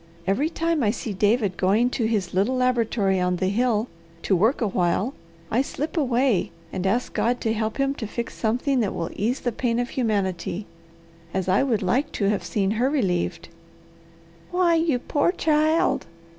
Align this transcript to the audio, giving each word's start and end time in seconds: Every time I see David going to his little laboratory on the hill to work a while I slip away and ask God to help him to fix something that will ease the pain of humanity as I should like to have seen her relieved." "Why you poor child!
Every 0.25 0.49
time 0.49 0.81
I 0.81 0.89
see 0.89 1.13
David 1.13 1.57
going 1.57 1.91
to 1.91 2.05
his 2.07 2.33
little 2.33 2.55
laboratory 2.55 3.19
on 3.19 3.35
the 3.35 3.49
hill 3.49 3.87
to 4.23 4.35
work 4.35 4.59
a 4.59 4.67
while 4.67 5.13
I 5.51 5.61
slip 5.61 5.95
away 5.95 6.49
and 6.73 6.87
ask 6.87 7.13
God 7.13 7.39
to 7.41 7.53
help 7.53 7.77
him 7.77 7.93
to 7.93 8.07
fix 8.07 8.33
something 8.33 8.79
that 8.79 8.95
will 8.95 9.11
ease 9.15 9.41
the 9.41 9.51
pain 9.51 9.77
of 9.77 9.89
humanity 9.89 10.65
as 11.35 11.47
I 11.47 11.61
should 11.69 11.83
like 11.83 12.11
to 12.13 12.25
have 12.29 12.43
seen 12.43 12.71
her 12.81 12.89
relieved." 12.89 13.49
"Why 14.49 14.73
you 14.73 14.97
poor 14.97 15.31
child! 15.31 16.07